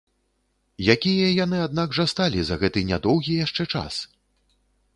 [0.93, 4.01] Якія яны аднак жа сталі за гэты нядоўгі яшчэ час!